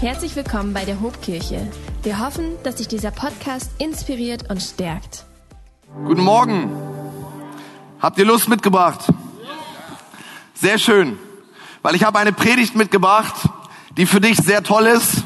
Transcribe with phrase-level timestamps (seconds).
[0.00, 1.66] Herzlich willkommen bei der Hobkirche.
[2.04, 5.24] Wir hoffen, dass dich dieser Podcast inspiriert und stärkt.
[6.04, 6.70] Guten Morgen.
[7.98, 9.12] Habt ihr Lust mitgebracht?
[10.54, 11.18] Sehr schön,
[11.82, 13.48] weil ich habe eine Predigt mitgebracht,
[13.96, 15.24] die für dich sehr toll ist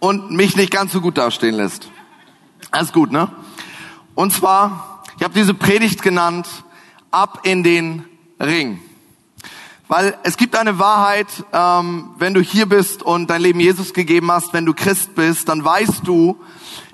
[0.00, 1.88] und mich nicht ganz so gut dastehen lässt.
[2.72, 3.30] Alles gut, ne?
[4.16, 6.48] Und zwar, ich habe diese Predigt genannt,
[7.12, 8.04] ab in den
[8.40, 8.80] Ring.
[9.88, 14.30] Weil es gibt eine Wahrheit, ähm, wenn du hier bist und dein Leben Jesus gegeben
[14.30, 16.38] hast, wenn du Christ bist, dann weißt du,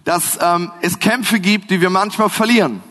[0.04, 2.84] dass ähm, es Kämpfe gibt, die wir manchmal verlieren.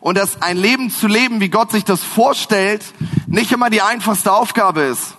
[0.00, 2.84] Und dass ein Leben zu leben, wie Gott sich das vorstellt,
[3.26, 5.16] nicht immer die einfachste Aufgabe ist.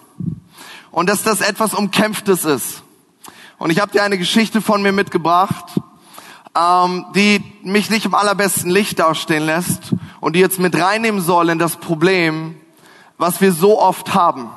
[0.92, 2.84] Und dass das etwas Umkämpftes ist.
[3.58, 5.66] Und ich habe dir eine Geschichte von mir mitgebracht,
[6.56, 11.50] ähm, die mich nicht im allerbesten Licht dastehen lässt und die jetzt mit reinnehmen soll
[11.50, 12.56] in das Problem,
[13.21, 14.49] was wir so oft haben.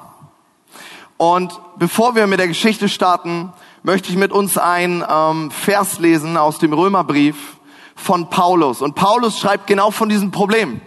[1.18, 6.38] Und bevor wir mit der Geschichte starten, möchte ich mit uns ein ähm, Vers lesen
[6.38, 7.58] aus dem Römerbrief
[7.94, 8.80] von Paulus.
[8.80, 10.80] Und Paulus schreibt genau von diesem Problem.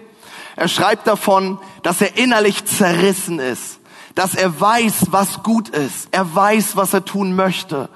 [0.55, 3.79] Er schreibt davon, dass er innerlich zerrissen ist,
[4.15, 7.89] dass er weiß, was gut ist, er weiß, was er tun möchte,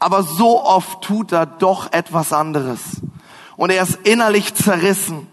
[0.00, 2.80] aber so oft tut er doch etwas anderes.
[3.56, 5.28] Und er ist innerlich zerrissen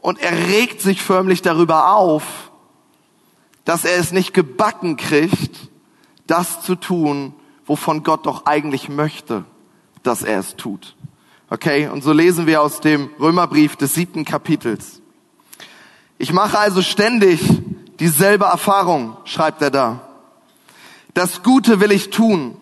[0.00, 2.45] und er regt sich förmlich darüber auf,
[3.66, 5.68] dass er es nicht gebacken kriegt,
[6.26, 7.34] das zu tun,
[7.66, 9.44] wovon Gott doch eigentlich möchte,
[10.02, 10.96] dass er es tut.
[11.50, 15.02] Okay, und so lesen wir aus dem Römerbrief des siebten Kapitels.
[16.16, 17.40] Ich mache also ständig
[17.98, 20.08] dieselbe Erfahrung, schreibt er da.
[21.12, 22.56] Das Gute will ich tun,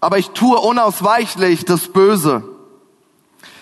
[0.00, 2.44] aber ich tue unausweichlich das Böse.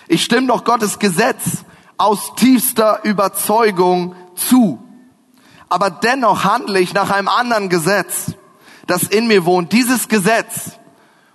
[0.07, 1.65] Ich stimme doch Gottes Gesetz
[1.97, 4.79] aus tiefster Überzeugung zu
[5.71, 8.33] aber dennoch handle ich nach einem anderen Gesetz,
[8.87, 9.71] das in mir wohnt.
[9.71, 10.71] Dieses Gesetz,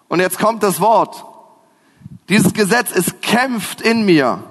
[0.09, 1.25] und jetzt kommt das Wort,
[2.29, 4.45] dieses Gesetz, es kämpft in mir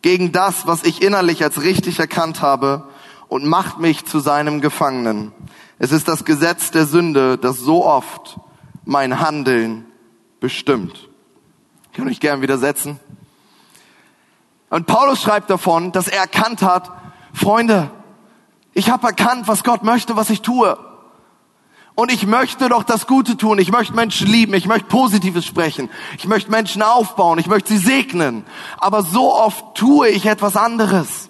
[0.00, 2.88] gegen das, was ich innerlich als richtig erkannt habe
[3.28, 5.32] und macht mich zu seinem Gefangenen.
[5.78, 8.40] Es ist das Gesetz der Sünde, das so oft
[8.86, 9.84] mein Handeln
[10.40, 11.10] bestimmt.
[11.90, 12.98] Ich kann euch gern widersetzen.
[14.70, 16.90] Und Paulus schreibt davon, dass er erkannt hat,
[17.34, 17.90] Freunde,
[18.78, 20.78] ich habe erkannt, was Gott möchte, was ich tue.
[21.96, 23.58] Und ich möchte doch das Gute tun.
[23.58, 24.54] Ich möchte Menschen lieben.
[24.54, 25.90] Ich möchte Positives sprechen.
[26.16, 27.40] Ich möchte Menschen aufbauen.
[27.40, 28.44] Ich möchte sie segnen.
[28.76, 31.28] Aber so oft tue ich etwas anderes.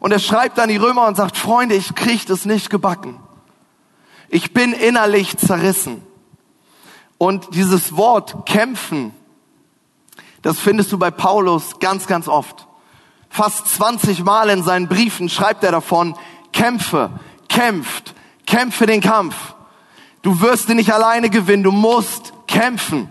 [0.00, 3.20] Und er schreibt an die Römer und sagt, Freunde, ich kriege das nicht gebacken.
[4.28, 6.02] Ich bin innerlich zerrissen.
[7.16, 9.14] Und dieses Wort kämpfen,
[10.42, 12.66] das findest du bei Paulus ganz, ganz oft.
[13.28, 16.16] Fast 20 Mal in seinen Briefen schreibt er davon,
[16.52, 17.10] kämpfe,
[17.48, 18.14] kämpft,
[18.46, 19.34] kämpfe den Kampf.
[20.22, 23.08] Du wirst ihn nicht alleine gewinnen, du musst kämpfen.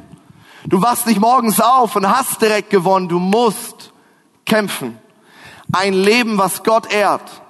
[0.65, 3.91] Du wachst nicht morgens auf und hast direkt gewonnen, du musst
[4.45, 4.97] kämpfen.
[5.71, 7.41] Ein Leben, was Gott ehrt,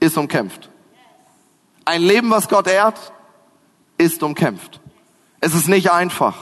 [0.00, 0.70] ist umkämpft.
[1.84, 3.12] Ein Leben, was Gott ehrt,
[3.98, 4.80] ist umkämpft.
[5.40, 6.34] Es ist nicht einfach.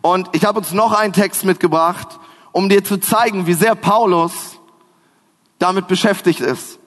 [0.00, 2.18] Und ich habe uns noch einen Text mitgebracht,
[2.50, 4.51] um dir zu zeigen, wie sehr Paulus
[5.62, 6.78] damit beschäftigt ist.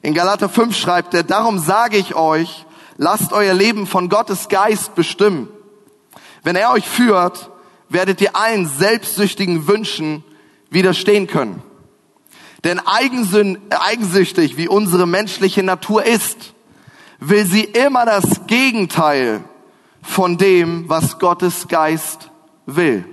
[0.00, 2.64] In Galater 5 schreibt er, darum sage ich euch,
[2.96, 5.48] lasst euer Leben von Gottes Geist bestimmen.
[6.42, 7.50] Wenn er euch führt,
[7.88, 10.24] werdet ihr allen selbstsüchtigen Wünschen
[10.70, 11.62] widerstehen können.
[12.64, 16.54] Denn eigensüchtig, wie unsere menschliche Natur ist,
[17.20, 19.44] will sie immer das Gegenteil
[20.02, 22.30] von dem, was Gottes Geist
[22.66, 23.04] will.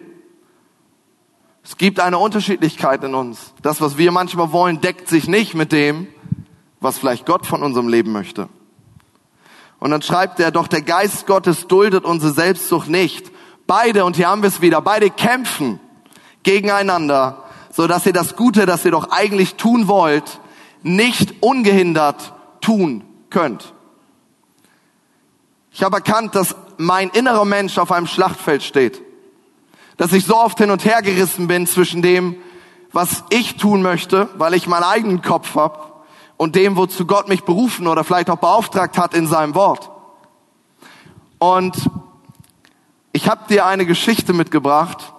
[1.71, 3.53] Es gibt eine Unterschiedlichkeit in uns.
[3.61, 6.05] Das, was wir manchmal wollen, deckt sich nicht mit dem,
[6.81, 8.49] was vielleicht Gott von unserem Leben möchte.
[9.79, 13.31] Und dann schreibt er, doch der Geist Gottes duldet unsere Selbstsucht nicht.
[13.67, 15.79] Beide, und hier haben wir es wieder, beide kämpfen
[16.43, 20.41] gegeneinander, so dass ihr das Gute, das ihr doch eigentlich tun wollt,
[20.83, 23.73] nicht ungehindert tun könnt.
[25.71, 29.01] Ich habe erkannt, dass mein innerer Mensch auf einem Schlachtfeld steht
[30.01, 32.35] dass ich so oft hin und her gerissen bin zwischen dem,
[32.91, 35.77] was ich tun möchte, weil ich meinen eigenen Kopf habe,
[36.37, 39.91] und dem, wozu Gott mich berufen oder vielleicht auch beauftragt hat in seinem Wort.
[41.37, 41.87] Und
[43.11, 45.13] ich habe dir eine Geschichte mitgebracht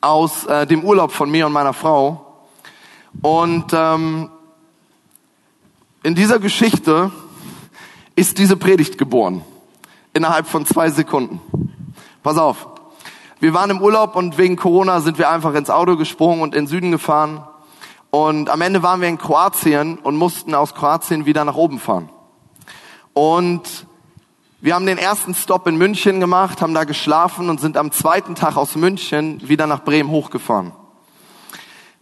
[0.00, 2.46] aus äh, dem Urlaub von mir und meiner Frau.
[3.20, 4.30] Und ähm,
[6.02, 7.12] in dieser Geschichte
[8.16, 9.42] ist diese Predigt geboren.
[10.14, 11.42] Innerhalb von zwei Sekunden.
[12.22, 12.77] Pass auf.
[13.40, 16.64] Wir waren im Urlaub und wegen Corona sind wir einfach ins Auto gesprungen und in
[16.64, 17.46] den Süden gefahren.
[18.10, 22.08] Und am Ende waren wir in Kroatien und mussten aus Kroatien wieder nach oben fahren.
[23.12, 23.86] Und
[24.60, 28.34] Wir haben den ersten Stop in München gemacht, haben da geschlafen und sind am zweiten
[28.34, 30.72] Tag aus München wieder nach Bremen hochgefahren.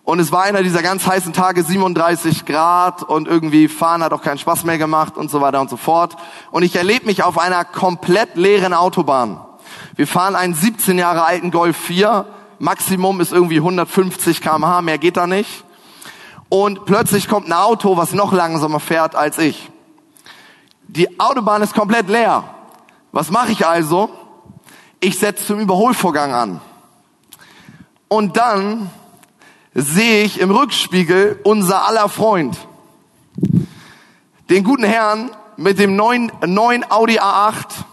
[0.05, 4.23] Und es war einer dieser ganz heißen Tage, 37 Grad und irgendwie fahren hat auch
[4.23, 6.17] keinen Spaß mehr gemacht und so weiter und so fort.
[6.51, 9.39] Und ich erlebe mich auf einer komplett leeren Autobahn.
[9.97, 12.27] Wir fahren einen 17 Jahre alten Golf 4.
[12.59, 15.65] Maximum ist irgendwie 150 kmh, mehr geht da nicht.
[16.51, 19.71] Und plötzlich kommt ein Auto, was noch langsamer fährt als ich.
[20.87, 22.45] Die Autobahn ist komplett leer.
[23.11, 24.11] Was mache ich also?
[25.01, 26.61] Ich setze zum Überholvorgang an.
[28.09, 28.91] Und dann
[29.75, 32.57] sehe ich im Rückspiegel unser aller Freund.
[34.51, 37.85] Den guten Herrn mit dem neuen, neuen Audi A8,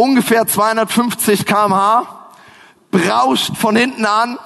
[0.00, 2.06] ungefähr 250 kmh,
[2.90, 4.38] brauscht von hinten an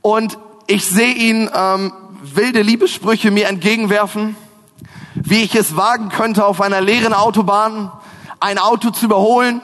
[0.00, 1.92] und ich sehe ihn ähm,
[2.22, 4.34] wilde Liebessprüche mir entgegenwerfen,
[5.14, 7.92] wie ich es wagen könnte, auf einer leeren Autobahn
[8.40, 9.60] ein Auto zu überholen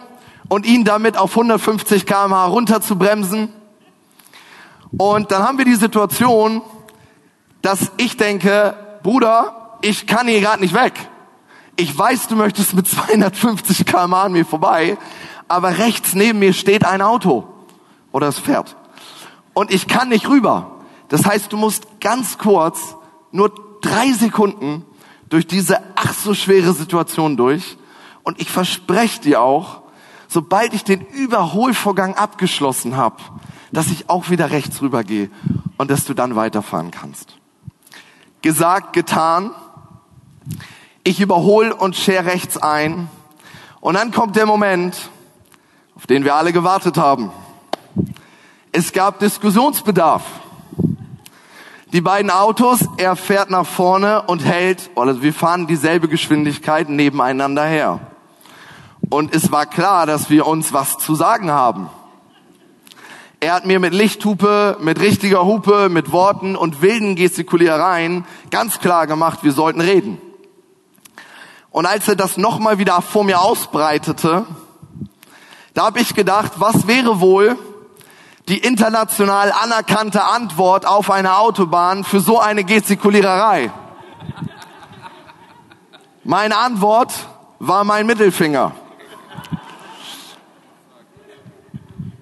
[0.48, 3.48] und ihn damit auf 150 kmh runterzubremsen.
[4.98, 6.60] Und dann haben wir die Situation,
[7.62, 11.09] dass ich denke, Bruder, ich kann hier gerade nicht weg.
[11.80, 14.98] Ich weiß, du möchtest mit 250 km an mir vorbei,
[15.48, 17.48] aber rechts neben mir steht ein Auto
[18.12, 18.76] oder es fährt.
[19.54, 20.72] Und ich kann nicht rüber.
[21.08, 22.96] Das heißt, du musst ganz kurz,
[23.32, 24.84] nur drei Sekunden
[25.30, 27.78] durch diese ach so schwere Situation durch.
[28.24, 29.80] Und ich verspreche dir auch,
[30.28, 33.16] sobald ich den Überholvorgang abgeschlossen habe,
[33.72, 35.30] dass ich auch wieder rechts rübergehe
[35.78, 37.38] und dass du dann weiterfahren kannst.
[38.42, 39.52] Gesagt, getan.
[41.02, 43.08] Ich überhole und schere rechts ein.
[43.80, 44.96] Und dann kommt der Moment,
[45.96, 47.30] auf den wir alle gewartet haben.
[48.72, 50.22] Es gab Diskussionsbedarf.
[51.92, 57.64] Die beiden Autos, er fährt nach vorne und hält, oder wir fahren dieselbe Geschwindigkeit nebeneinander
[57.64, 58.00] her.
[59.08, 61.88] Und es war klar, dass wir uns was zu sagen haben.
[63.40, 69.06] Er hat mir mit Lichthupe, mit richtiger Hupe, mit Worten und wilden Gestikuliereien ganz klar
[69.06, 70.20] gemacht, wir sollten reden.
[71.70, 74.44] Und als er das nochmal wieder vor mir ausbreitete,
[75.74, 77.56] da habe ich gedacht, was wäre wohl
[78.48, 83.70] die international anerkannte Antwort auf eine Autobahn für so eine Gestikuliererei?
[86.24, 87.12] Meine Antwort
[87.60, 88.72] war mein Mittelfinger.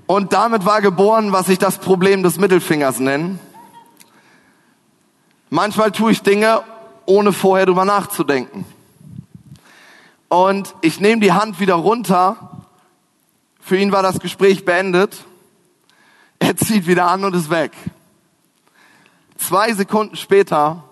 [0.06, 3.38] Und damit war geboren, was ich das Problem des Mittelfingers nenne.
[5.50, 6.62] Manchmal tue ich Dinge,
[7.06, 8.64] ohne vorher drüber nachzudenken.
[10.28, 12.66] Und ich nehme die Hand wieder runter.
[13.60, 15.24] Für ihn war das Gespräch beendet.
[16.38, 17.72] Er zieht wieder an und ist weg.
[19.36, 20.84] Zwei Sekunden später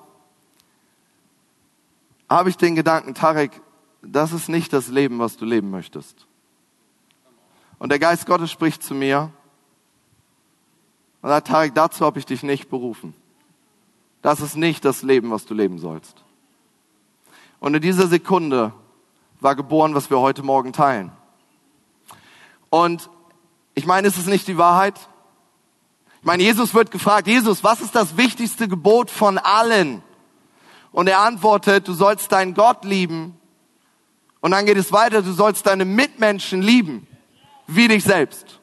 [2.28, 3.60] habe ich den Gedanken, Tarek,
[4.02, 6.26] das ist nicht das Leben, was du leben möchtest.
[7.78, 9.30] Und der Geist Gottes spricht zu mir
[11.22, 13.14] und sagt, Tarek, dazu habe ich dich nicht berufen.
[14.22, 16.24] Das ist nicht das Leben, was du leben sollst.
[17.60, 18.72] Und in dieser Sekunde
[19.40, 21.12] war geboren, was wir heute Morgen teilen.
[22.70, 23.10] Und
[23.74, 24.98] ich meine, ist es nicht die Wahrheit?
[26.20, 30.02] Ich meine, Jesus wird gefragt, Jesus, was ist das wichtigste Gebot von allen?
[30.92, 33.38] Und er antwortet, du sollst deinen Gott lieben.
[34.40, 37.06] Und dann geht es weiter, du sollst deine Mitmenschen lieben
[37.66, 38.60] wie dich selbst.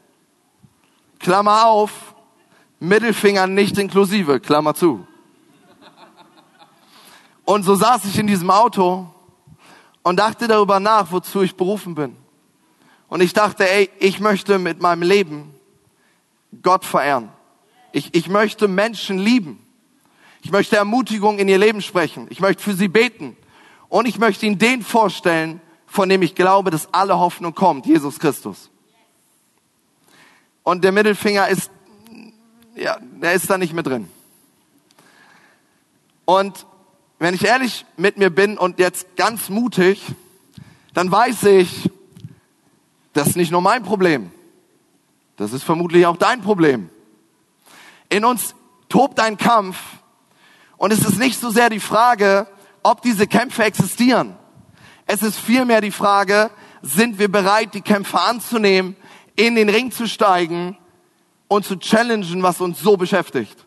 [1.19, 2.15] Klammer auf,
[2.79, 5.07] Mittelfinger nicht inklusive, Klammer zu.
[7.45, 9.12] Und so saß ich in diesem Auto
[10.03, 12.15] und dachte darüber nach, wozu ich berufen bin.
[13.07, 15.53] Und ich dachte, ey, ich möchte mit meinem Leben
[16.61, 17.29] Gott verehren.
[17.91, 19.65] Ich, ich möchte Menschen lieben.
[20.41, 22.27] Ich möchte Ermutigung in ihr Leben sprechen.
[22.29, 23.37] Ich möchte für sie beten.
[23.87, 28.19] Und ich möchte ihnen den vorstellen, von dem ich glaube, dass alle Hoffnung kommt, Jesus
[28.19, 28.69] Christus.
[30.63, 31.69] Und der Mittelfinger ist,
[32.75, 34.09] ja, der ist da nicht mehr drin.
[36.25, 36.65] Und
[37.23, 40.03] wenn ich ehrlich mit mir bin und jetzt ganz mutig,
[40.93, 41.89] dann weiß ich,
[43.13, 44.29] das ist nicht nur mein Problem.
[45.37, 46.89] Das ist vermutlich auch dein Problem.
[48.09, 48.55] In uns
[48.89, 49.77] tobt ein Kampf
[50.75, 52.45] und es ist nicht so sehr die Frage,
[52.83, 54.35] ob diese Kämpfe existieren.
[55.07, 56.51] Es ist vielmehr die Frage,
[56.81, 58.97] sind wir bereit, die Kämpfe anzunehmen
[59.37, 60.77] in den Ring zu steigen
[61.47, 63.65] und zu challengen, was uns so beschäftigt.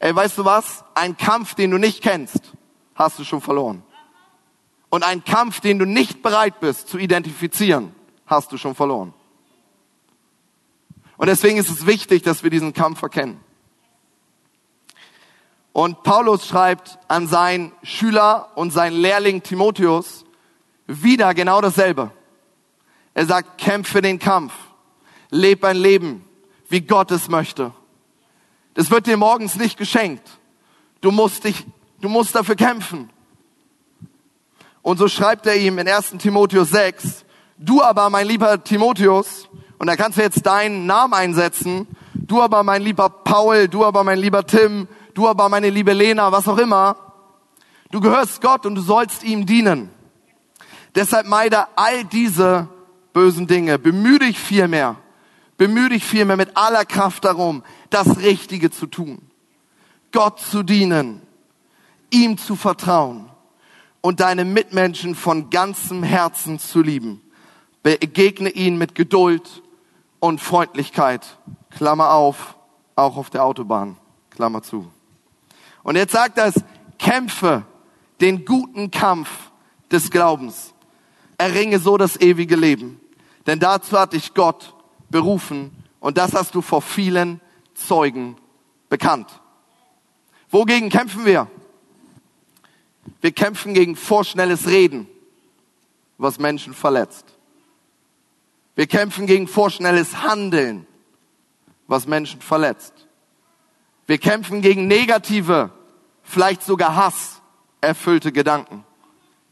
[0.00, 0.84] Ey, weißt du was?
[0.94, 2.57] Ein Kampf, den du nicht kennst,
[2.98, 3.82] hast du schon verloren.
[4.90, 7.94] Und ein Kampf, den du nicht bereit bist zu identifizieren,
[8.26, 9.14] hast du schon verloren.
[11.16, 13.40] Und deswegen ist es wichtig, dass wir diesen Kampf erkennen.
[15.72, 20.24] Und Paulus schreibt an seinen Schüler und seinen Lehrling Timotheus,
[20.86, 22.10] wieder genau dasselbe.
[23.14, 24.52] Er sagt, kämpfe den Kampf,
[25.30, 26.24] leb ein Leben,
[26.68, 27.72] wie Gott es möchte.
[28.74, 30.28] Das wird dir morgens nicht geschenkt.
[31.00, 31.64] Du musst dich,
[32.00, 33.10] du musst dafür kämpfen.
[34.82, 36.12] Und so schreibt er ihm in 1.
[36.18, 37.24] Timotheus 6,
[37.58, 42.62] du aber, mein lieber Timotheus, und da kannst du jetzt deinen Namen einsetzen, du aber,
[42.62, 46.58] mein lieber Paul, du aber, mein lieber Tim, du aber, meine liebe Lena, was auch
[46.58, 46.96] immer,
[47.90, 49.90] du gehörst Gott und du sollst ihm dienen.
[50.94, 52.68] Deshalb meide all diese
[53.12, 53.78] bösen Dinge.
[53.78, 54.96] Bemühe dich vielmehr,
[55.56, 59.18] bemühe dich vielmehr mit aller Kraft darum, das Richtige zu tun.
[60.12, 61.20] Gott zu dienen,
[62.10, 63.28] ihm zu vertrauen
[64.00, 67.20] und deine Mitmenschen von ganzem Herzen zu lieben.
[67.82, 69.62] Begegne ihnen mit Geduld
[70.20, 71.38] und Freundlichkeit.
[71.70, 72.56] Klammer auf,
[72.96, 73.96] auch auf der Autobahn.
[74.30, 74.90] Klammer zu.
[75.82, 76.62] Und jetzt sagt er es,
[76.98, 77.64] kämpfe
[78.20, 79.28] den guten Kampf
[79.90, 80.74] des Glaubens.
[81.38, 83.00] Erringe so das ewige Leben.
[83.46, 84.74] Denn dazu hat dich Gott
[85.08, 87.40] berufen und das hast du vor vielen
[87.74, 88.36] Zeugen
[88.88, 89.40] bekannt.
[90.50, 91.48] Wogegen kämpfen wir?
[93.20, 95.08] Wir kämpfen gegen vorschnelles Reden,
[96.18, 97.26] was Menschen verletzt.
[98.74, 100.86] Wir kämpfen gegen vorschnelles Handeln,
[101.86, 102.94] was Menschen verletzt.
[104.06, 105.70] Wir kämpfen gegen negative,
[106.22, 107.42] vielleicht sogar Hass
[107.80, 108.84] erfüllte Gedanken,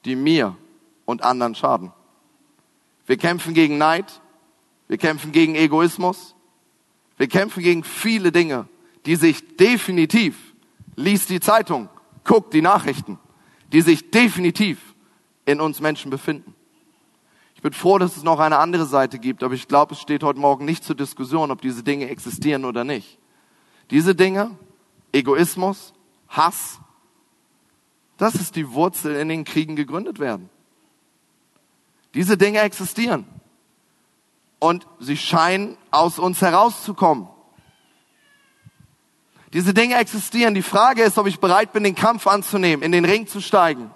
[0.04, 0.56] die mir
[1.04, 1.92] und anderen schaden.
[3.06, 4.20] Wir kämpfen gegen Neid.
[4.88, 6.34] Wir kämpfen gegen Egoismus.
[7.16, 8.68] Wir kämpfen gegen viele Dinge,
[9.06, 10.36] die sich definitiv,
[10.96, 11.88] liest die Zeitung,
[12.24, 13.18] guckt die Nachrichten,
[13.72, 14.94] die sich definitiv
[15.44, 16.54] in uns Menschen befinden.
[17.54, 20.22] Ich bin froh, dass es noch eine andere Seite gibt, aber ich glaube, es steht
[20.22, 23.18] heute Morgen nicht zur Diskussion, ob diese Dinge existieren oder nicht.
[23.90, 24.56] Diese Dinge,
[25.12, 25.94] Egoismus,
[26.28, 26.80] Hass,
[28.18, 30.48] das ist die Wurzel, in den Kriegen gegründet werden.
[32.14, 33.26] Diese Dinge existieren.
[34.58, 37.28] Und sie scheinen aus uns herauszukommen.
[39.56, 40.52] Diese Dinge existieren.
[40.52, 43.90] Die Frage ist, ob ich bereit bin, den Kampf anzunehmen, in den Ring zu steigen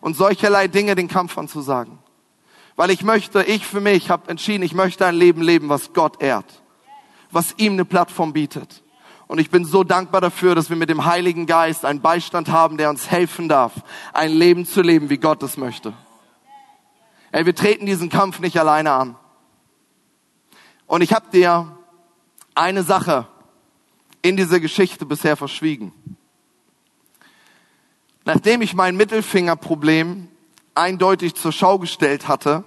[0.00, 1.98] und solcherlei Dinge den Kampf anzusagen.
[2.76, 6.22] Weil ich möchte, ich für mich habe entschieden, ich möchte ein Leben leben, was Gott
[6.22, 6.62] ehrt,
[7.32, 8.84] was ihm eine Plattform bietet.
[9.26, 12.76] Und ich bin so dankbar dafür, dass wir mit dem Heiligen Geist einen Beistand haben,
[12.76, 13.72] der uns helfen darf,
[14.12, 15.94] ein Leben zu leben, wie Gott es möchte.
[17.32, 19.16] Ey, wir treten diesen Kampf nicht alleine an.
[20.86, 21.76] Und ich habe dir
[22.54, 23.26] eine Sache
[24.28, 25.92] in dieser Geschichte bisher verschwiegen.
[28.24, 30.28] Nachdem ich mein Mittelfingerproblem
[30.74, 32.64] eindeutig zur Schau gestellt hatte,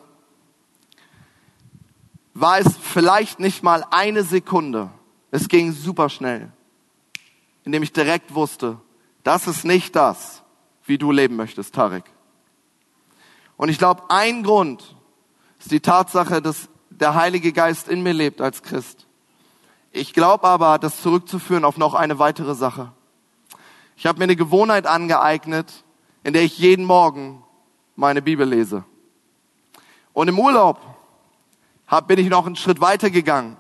[2.34, 4.90] war es vielleicht nicht mal eine Sekunde.
[5.32, 6.52] Es ging super schnell,
[7.66, 8.80] indem ich direkt wusste,
[9.24, 10.44] das ist nicht das,
[10.86, 12.06] wie du leben möchtest, Tarek.
[13.58, 14.96] Und ich glaube, ein Grund
[15.60, 19.09] ist die Tatsache, dass der Heilige Geist in mir lebt als Christ.
[19.92, 22.92] Ich glaube aber, das zurückzuführen auf noch eine weitere Sache.
[23.96, 25.84] Ich habe mir eine Gewohnheit angeeignet,
[26.24, 27.44] in der ich jeden Morgen
[27.96, 28.86] meine Bibel lese.
[30.14, 30.80] Und im Urlaub
[31.88, 33.58] hab, bin ich noch einen Schritt weiter gegangen.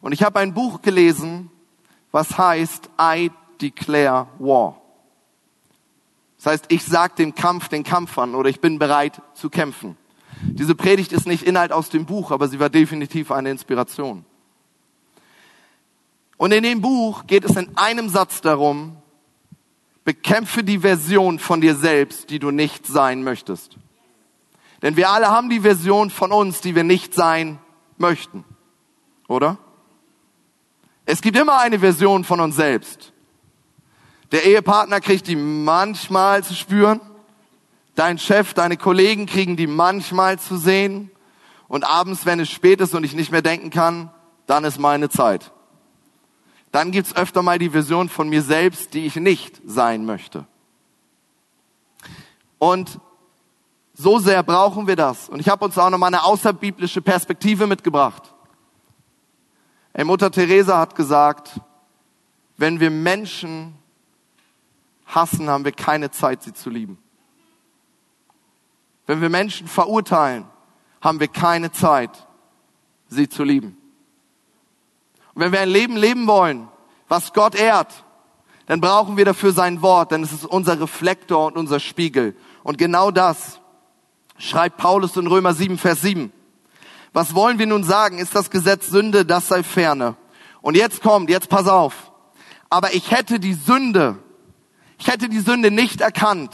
[0.00, 1.50] Und ich habe ein Buch gelesen,
[2.12, 3.30] was heißt I
[3.60, 4.80] Declare War.
[6.36, 9.96] Das heißt, ich sag dem Kampf den Kampf an oder ich bin bereit zu kämpfen.
[10.42, 14.26] Diese Predigt ist nicht Inhalt aus dem Buch, aber sie war definitiv eine Inspiration.
[16.36, 18.96] Und in dem Buch geht es in einem Satz darum,
[20.04, 23.78] Bekämpfe die Version von dir selbst, die du nicht sein möchtest.
[24.82, 27.58] Denn wir alle haben die Version von uns, die wir nicht sein
[27.96, 28.44] möchten.
[29.28, 29.56] Oder?
[31.06, 33.12] Es gibt immer eine Version von uns selbst.
[34.30, 37.00] Der Ehepartner kriegt die manchmal zu spüren.
[37.94, 41.10] Dein Chef, deine Kollegen kriegen die manchmal zu sehen.
[41.66, 44.10] Und abends, wenn es spät ist und ich nicht mehr denken kann,
[44.46, 45.53] dann ist meine Zeit
[46.74, 50.44] dann gibt's öfter mal die Vision von mir selbst, die ich nicht sein möchte.
[52.58, 52.98] Und
[53.92, 55.28] so sehr brauchen wir das.
[55.28, 58.34] Und ich habe uns auch noch mal eine außerbiblische Perspektive mitgebracht.
[59.92, 61.60] Ey, Mutter Teresa hat gesagt,
[62.56, 63.76] wenn wir Menschen
[65.06, 66.98] hassen, haben wir keine Zeit, sie zu lieben.
[69.06, 70.44] Wenn wir Menschen verurteilen,
[71.00, 72.26] haben wir keine Zeit,
[73.06, 73.76] sie zu lieben.
[75.34, 76.68] Und wenn wir ein Leben leben wollen,
[77.08, 78.04] was Gott ehrt,
[78.66, 82.36] dann brauchen wir dafür sein Wort, denn es ist unser Reflektor und unser Spiegel.
[82.62, 83.60] Und genau das
[84.38, 86.32] schreibt Paulus in Römer 7, Vers 7.
[87.12, 88.18] Was wollen wir nun sagen?
[88.18, 89.24] Ist das Gesetz Sünde?
[89.24, 90.16] Das sei ferne.
[90.62, 92.12] Und jetzt kommt, jetzt pass auf.
[92.70, 94.18] Aber ich hätte die Sünde,
[94.98, 96.52] ich hätte die Sünde nicht erkannt.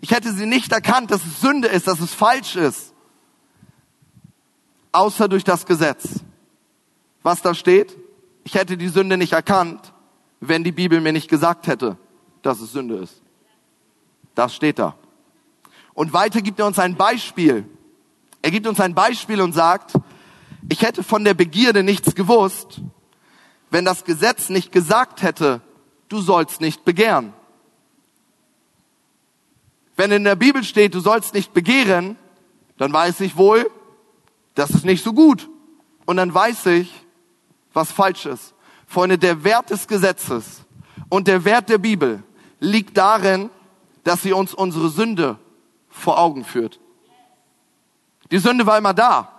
[0.00, 2.94] Ich hätte sie nicht erkannt, dass es Sünde ist, dass es falsch ist.
[4.92, 6.20] Außer durch das Gesetz.
[7.22, 7.96] Was da steht?
[8.44, 9.92] Ich hätte die Sünde nicht erkannt,
[10.40, 11.96] wenn die Bibel mir nicht gesagt hätte,
[12.42, 13.20] dass es Sünde ist.
[14.34, 14.96] Das steht da.
[15.92, 17.68] Und weiter gibt er uns ein Beispiel.
[18.42, 19.92] Er gibt uns ein Beispiel und sagt,
[20.68, 22.80] ich hätte von der Begierde nichts gewusst,
[23.70, 25.60] wenn das Gesetz nicht gesagt hätte,
[26.08, 27.32] du sollst nicht begehren.
[29.96, 32.16] Wenn in der Bibel steht, du sollst nicht begehren,
[32.78, 33.70] dann weiß ich wohl,
[34.54, 35.48] das ist nicht so gut.
[36.06, 36.90] Und dann weiß ich,
[37.80, 38.54] was falsch ist.
[38.86, 40.62] Freunde, der Wert des Gesetzes
[41.08, 42.22] und der Wert der Bibel
[42.58, 43.50] liegt darin,
[44.04, 45.38] dass sie uns unsere Sünde
[45.88, 46.78] vor Augen führt.
[48.30, 49.32] Die Sünde war immer da.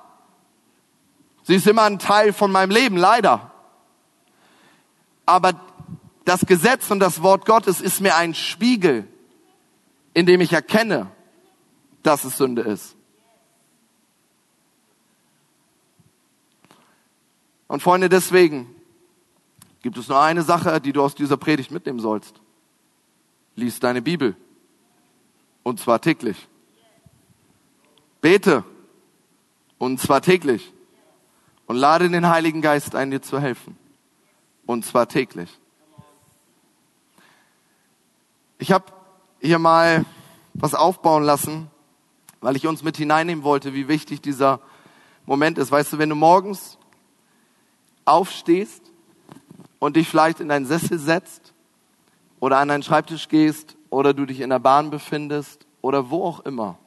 [1.44, 3.52] Sie ist immer ein Teil von meinem Leben, leider.
[5.26, 5.54] Aber
[6.26, 9.08] das Gesetz und das Wort Gottes ist mir ein Spiegel,
[10.14, 11.08] in dem ich erkenne,
[12.04, 12.96] dass es Sünde ist.
[17.72, 18.68] Und Freunde, deswegen
[19.82, 22.42] gibt es nur eine Sache, die du aus dieser Predigt mitnehmen sollst.
[23.56, 24.36] Lies deine Bibel.
[25.64, 26.50] Und zwar täglich.
[28.20, 28.66] Bete.
[29.78, 30.74] Und zwar täglich.
[31.66, 33.78] Und lade den Heiligen Geist ein, dir zu helfen.
[34.66, 35.58] Und zwar täglich.
[38.58, 38.92] Ich habe
[39.40, 40.04] hier mal
[40.54, 41.72] was aufbauen lassen,
[42.42, 44.60] weil ich uns mit hineinnehmen wollte, wie wichtig dieser
[45.26, 45.72] Moment ist.
[45.72, 46.78] Weißt du, wenn du morgens
[48.06, 48.92] aufstehst
[49.80, 51.54] und dich vielleicht in deinen Sessel setzt
[52.40, 56.42] oder an deinen Schreibtisch gehst oder du dich in der Bahn befindest oder wo auch
[56.42, 56.78] immer,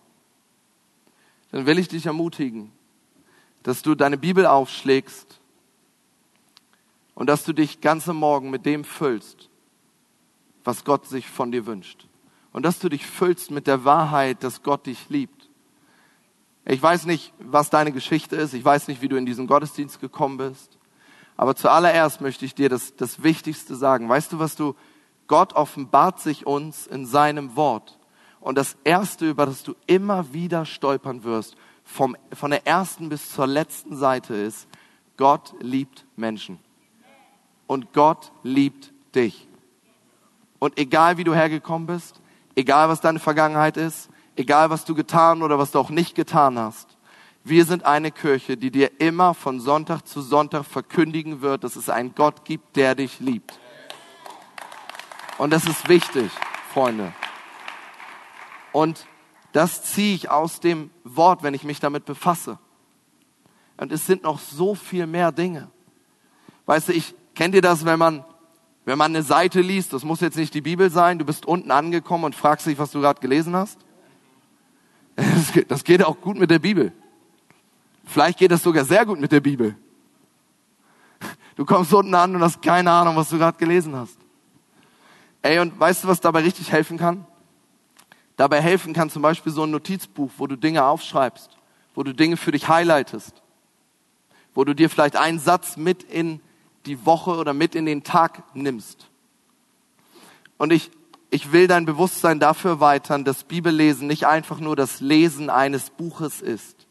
[1.50, 2.72] dann will ich dich ermutigen,
[3.62, 5.40] dass du deine Bibel aufschlägst
[7.14, 9.48] und dass du dich ganze Morgen mit dem füllst,
[10.64, 12.06] was Gott sich von dir wünscht.
[12.52, 15.48] Und dass du dich füllst mit der Wahrheit, dass Gott dich liebt.
[16.66, 18.54] Ich weiß nicht, was deine Geschichte ist.
[18.54, 20.78] Ich weiß nicht, wie du in diesen Gottesdienst gekommen bist.
[21.36, 24.08] Aber zuallererst möchte ich dir das, das Wichtigste sagen.
[24.08, 24.74] Weißt du, was du,
[25.26, 27.98] Gott offenbart sich uns in seinem Wort.
[28.40, 33.32] Und das Erste, über das du immer wieder stolpern wirst, vom, von der ersten bis
[33.32, 34.68] zur letzten Seite ist,
[35.16, 36.58] Gott liebt Menschen.
[37.66, 39.48] Und Gott liebt dich.
[40.58, 42.20] Und egal wie du hergekommen bist,
[42.54, 46.58] egal was deine Vergangenheit ist, egal was du getan oder was du auch nicht getan
[46.58, 46.93] hast,
[47.44, 51.90] wir sind eine Kirche, die dir immer von Sonntag zu Sonntag verkündigen wird, dass es
[51.90, 53.58] einen Gott gibt, der dich liebt.
[55.36, 56.30] Und das ist wichtig,
[56.72, 57.12] Freunde.
[58.72, 59.06] Und
[59.52, 62.58] das ziehe ich aus dem Wort, wenn ich mich damit befasse.
[63.76, 65.70] Und es sind noch so viel mehr Dinge.
[66.64, 68.24] Weißt du, ich kennt ihr das, wenn man
[68.86, 71.70] wenn man eine Seite liest, das muss jetzt nicht die Bibel sein, du bist unten
[71.70, 73.78] angekommen und fragst dich, was du gerade gelesen hast?
[75.68, 76.92] Das geht auch gut mit der Bibel.
[78.04, 79.76] Vielleicht geht das sogar sehr gut mit der Bibel.
[81.56, 84.18] Du kommst unten an und hast keine Ahnung, was du gerade gelesen hast.
[85.42, 87.26] Ey, und weißt du, was dabei richtig helfen kann?
[88.36, 91.50] Dabei helfen kann zum Beispiel so ein Notizbuch, wo du Dinge aufschreibst,
[91.94, 93.42] wo du Dinge für dich highlightest,
[94.54, 96.40] wo du dir vielleicht einen Satz mit in
[96.86, 99.08] die Woche oder mit in den Tag nimmst.
[100.56, 100.90] Und ich,
[101.30, 106.40] ich will dein Bewusstsein dafür erweitern, dass Bibellesen nicht einfach nur das Lesen eines Buches
[106.40, 106.83] ist,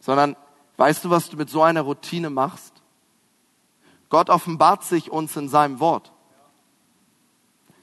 [0.00, 0.36] sondern
[0.76, 2.82] weißt du, was du mit so einer Routine machst?
[4.08, 6.12] Gott offenbart sich uns in seinem Wort.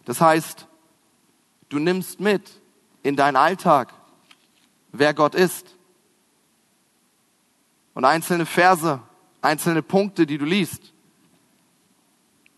[0.05, 0.67] Das heißt,
[1.69, 2.61] du nimmst mit
[3.03, 3.93] in deinen Alltag,
[4.91, 5.75] wer Gott ist.
[7.93, 9.01] Und einzelne Verse,
[9.41, 10.93] einzelne Punkte, die du liest,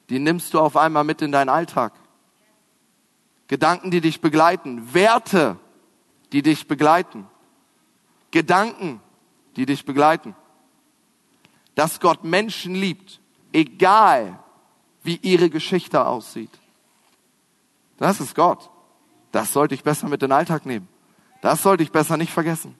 [0.09, 1.93] die nimmst du auf einmal mit in deinen Alltag.
[3.47, 5.57] Gedanken, die dich begleiten, Werte,
[6.31, 7.27] die dich begleiten,
[8.31, 9.01] Gedanken,
[9.55, 10.35] die dich begleiten.
[11.75, 13.19] Dass Gott Menschen liebt,
[13.53, 14.39] egal
[15.03, 16.51] wie ihre Geschichte aussieht.
[17.97, 18.69] Das ist Gott.
[19.31, 20.87] Das sollte ich besser mit in den Alltag nehmen.
[21.41, 22.75] Das sollte ich besser nicht vergessen.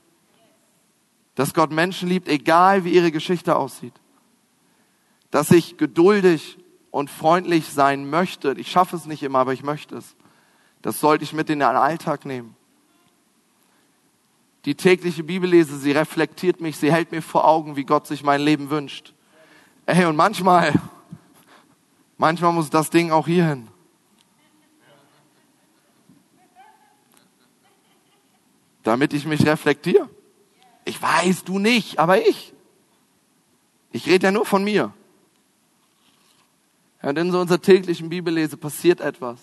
[1.36, 3.94] Dass Gott Menschen liebt, egal wie ihre Geschichte aussieht.
[5.32, 6.58] Dass ich geduldig
[6.92, 8.54] und freundlich sein möchte.
[8.54, 10.16] Ich schaffe es nicht immer, aber ich möchte es.
[10.82, 12.56] Das sollte ich mit in den Alltag nehmen
[14.66, 18.24] die tägliche Bibel lese, sie reflektiert mich, sie hält mir vor Augen, wie Gott sich
[18.24, 19.14] mein Leben wünscht.
[19.86, 20.74] Ey, und manchmal,
[22.18, 23.68] manchmal muss das Ding auch hier hin.
[28.84, 30.10] Damit ich mich reflektiere.
[30.86, 32.54] Ich weiß, du nicht, aber ich.
[33.92, 34.94] Ich rede ja nur von mir.
[37.02, 39.40] Und in so unserer täglichen Bibellese passiert etwas.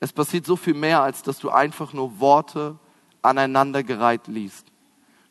[0.00, 2.78] Es passiert so viel mehr, als dass du einfach nur Worte
[3.22, 4.66] aneinandergereiht liest.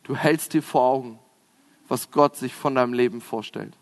[0.03, 1.19] Du hältst dir vor Augen,
[1.87, 3.77] was Gott sich von deinem Leben vorstellt.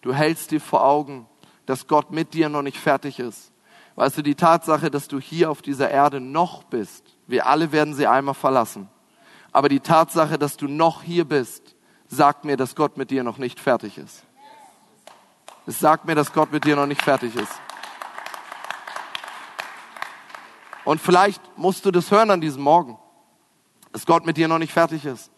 [0.00, 1.26] Du hältst dir vor Augen,
[1.66, 3.52] dass Gott mit dir noch nicht fertig ist.
[3.96, 7.94] Weißt du, die Tatsache, dass du hier auf dieser Erde noch bist, wir alle werden
[7.94, 8.88] sie einmal verlassen.
[9.52, 11.74] Aber die Tatsache, dass du noch hier bist,
[12.08, 14.24] sagt mir, dass Gott mit dir noch nicht fertig ist.
[15.66, 17.52] Es sagt mir, dass Gott mit dir noch nicht fertig ist.
[20.84, 22.98] Und vielleicht musst du das hören an diesem Morgen,
[23.92, 25.30] dass Gott mit dir noch nicht fertig ist.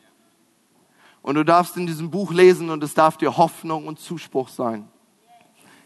[1.22, 4.88] Und du darfst in diesem Buch lesen und es darf dir Hoffnung und Zuspruch sein.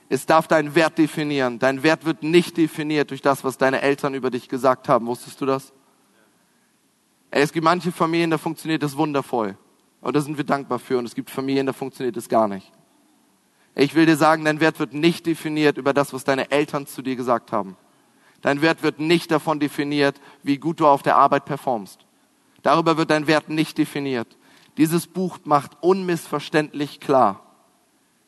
[0.08, 1.58] Es darf deinen Wert definieren.
[1.58, 5.06] Dein Wert wird nicht definiert durch das, was deine Eltern über dich gesagt haben.
[5.06, 5.72] Wusstest du das?
[7.30, 9.58] Es gibt manche Familien, da funktioniert das wundervoll.
[10.00, 10.96] Und da sind wir dankbar für.
[10.96, 12.72] Und es gibt Familien, da funktioniert es gar nicht.
[13.74, 17.02] Ich will dir sagen, dein Wert wird nicht definiert über das, was deine Eltern zu
[17.02, 17.76] dir gesagt haben.
[18.40, 22.05] Dein Wert wird nicht davon definiert, wie gut du auf der Arbeit performst.
[22.66, 24.26] Darüber wird dein Wert nicht definiert.
[24.76, 27.40] Dieses Buch macht unmissverständlich klar,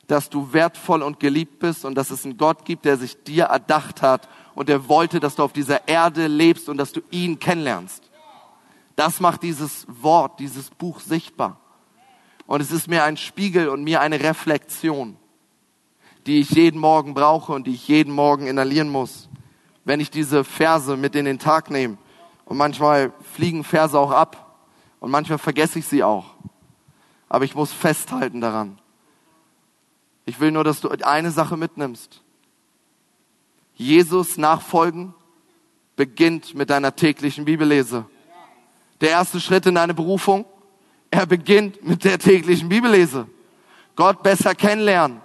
[0.07, 3.47] dass du wertvoll und geliebt bist und dass es einen Gott gibt, der sich dir
[3.47, 7.41] erdacht hat und der wollte, dass du auf dieser Erde lebst und dass du ihn
[7.41, 8.13] kennenlernst.
[8.95, 11.59] Das macht dieses Wort, dieses Buch sichtbar.
[12.47, 15.17] Und es ist mir ein Spiegel und mir eine Reflexion,
[16.27, 19.29] die ich jeden Morgen brauche und die ich jeden Morgen inhalieren muss,
[19.85, 21.99] wenn ich diese Verse mit in den Tag nehme.
[22.49, 24.57] Und manchmal fliegen Verse auch ab
[25.01, 26.25] und manchmal vergesse ich sie auch.
[27.29, 28.79] Aber ich muss festhalten daran.
[30.25, 32.23] Ich will nur, dass du eine Sache mitnimmst.
[33.75, 35.13] Jesus nachfolgen
[35.95, 38.07] beginnt mit deiner täglichen Bibellese.
[39.03, 40.47] Der erste Schritt in deine Berufung,
[41.11, 43.27] er beginnt mit der täglichen Bibellese.
[43.95, 45.21] Gott besser kennenlernen.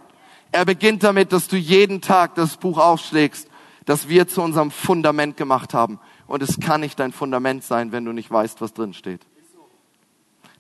[0.52, 3.48] Er beginnt damit, dass du jeden Tag das Buch aufschlägst,
[3.86, 6.00] das wir zu unserem Fundament gemacht haben.
[6.28, 9.22] Und es kann nicht dein Fundament sein, wenn du nicht weißt, was drin steht.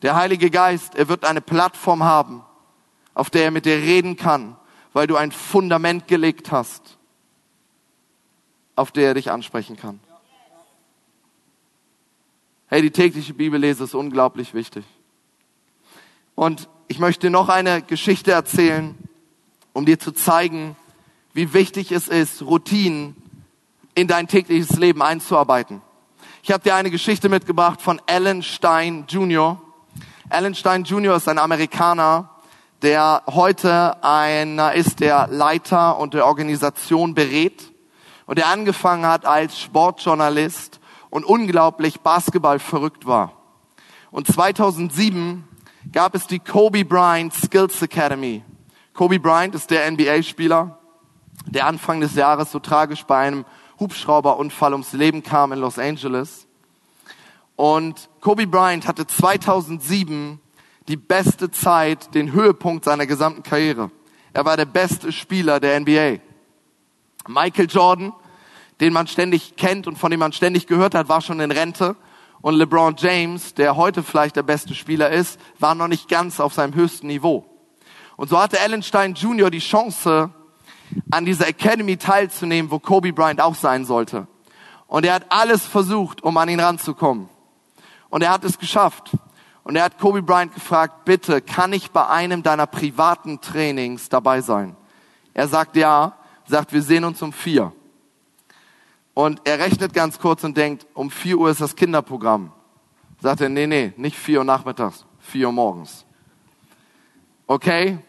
[0.02, 2.44] Der Heilige Geist, er wird eine Plattform haben,
[3.14, 4.58] auf der er mit dir reden kann,
[4.92, 6.98] weil du ein Fundament gelegt hast,
[8.76, 10.00] auf der er dich ansprechen kann.
[12.68, 14.84] Hey, die tägliche Bibellese ist unglaublich wichtig.
[16.36, 18.96] Und ich möchte noch eine Geschichte erzählen,
[19.74, 20.76] um dir zu zeigen,
[21.34, 23.16] wie wichtig es ist, Routinen
[23.96, 25.82] in dein tägliches Leben einzuarbeiten.
[26.42, 29.62] Ich habe dir eine Geschichte mitgebracht von Alan Stein Jr.
[30.30, 31.16] Alan Stein Jr.
[31.16, 32.30] ist ein Amerikaner,
[32.82, 37.72] der heute einer ist, der Leiter und der Organisation berät
[38.26, 40.80] und der angefangen hat als Sportjournalist
[41.10, 43.34] und unglaublich Basketball verrückt war.
[44.12, 45.48] Und 2007
[45.92, 48.44] gab es die Kobe Bryant Skills Academy.
[48.94, 50.80] Kobe Bryant ist der NBA-Spieler,
[51.46, 53.46] der Anfang des Jahres so tragisch bei einem
[53.80, 56.48] Hubschrauberunfall ums Leben kam in Los Angeles.
[57.56, 60.40] Und Kobe Bryant hatte 2007
[60.88, 63.92] die beste Zeit, den Höhepunkt seiner gesamten Karriere.
[64.34, 66.20] Er war der beste Spieler der NBA.
[67.28, 68.14] Michael Jordan,
[68.82, 71.96] den man ständig kennt und von dem man ständig gehört hat, war schon in Rente.
[72.42, 76.54] Und LeBron James, der heute vielleicht der beste Spieler ist, war noch nicht ganz auf
[76.54, 77.46] seinem höchsten Niveau.
[78.18, 79.50] Und so hatte Allen Stein Jr.
[79.50, 80.32] die Chance,
[81.12, 84.28] an dieser Academy teilzunehmen, wo Kobe Bryant auch sein sollte.
[84.88, 87.30] Und er hat alles versucht, um an ihn ranzukommen.
[88.10, 89.12] Und er hat es geschafft.
[89.64, 94.42] Und er hat Kobe Bryant gefragt, bitte, kann ich bei einem deiner privaten Trainings dabei
[94.42, 94.76] sein?
[95.34, 97.72] Er sagt ja, sagt, wir sehen uns um vier.
[99.14, 102.52] Und er rechnet ganz kurz und denkt, um vier Uhr ist das Kinderprogramm.
[103.22, 106.06] Sagt er, nee, nee, nicht vier Uhr nachmittags, vier Uhr morgens.
[107.48, 108.00] Okay,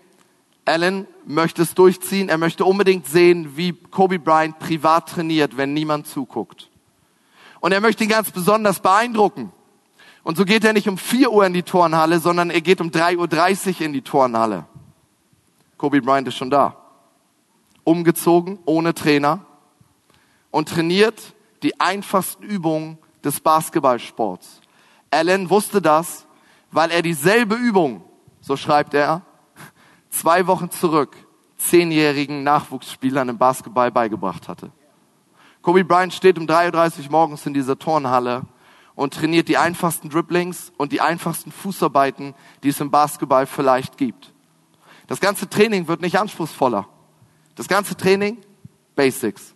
[0.64, 2.28] Alan möchte es durchziehen.
[2.28, 6.70] Er möchte unbedingt sehen, wie Kobe Bryant privat trainiert, wenn niemand zuguckt.
[7.60, 9.52] Und er möchte ihn ganz besonders beeindrucken.
[10.22, 12.88] Und so geht er nicht um 4 Uhr in die Turnhalle, sondern er geht um
[12.88, 14.66] 3.30 Uhr in die Turnhalle.
[15.76, 16.76] Kobe Bryant ist schon da.
[17.84, 19.44] Umgezogen, ohne Trainer
[20.54, 24.60] und trainiert die einfachsten Übungen des Basketballsports.
[25.10, 26.26] Allen wusste das,
[26.70, 28.04] weil er dieselbe Übung,
[28.40, 29.22] so schreibt er,
[30.14, 31.16] zwei Wochen zurück
[31.56, 34.70] zehnjährigen Nachwuchsspielern im Basketball beigebracht hatte.
[35.62, 38.42] Kobe Bryant steht um 3.30 Uhr morgens in dieser Turnhalle
[38.94, 44.32] und trainiert die einfachsten Dribblings und die einfachsten Fußarbeiten, die es im Basketball vielleicht gibt.
[45.06, 46.86] Das ganze Training wird nicht anspruchsvoller.
[47.54, 48.38] Das ganze Training
[48.94, 49.54] Basics.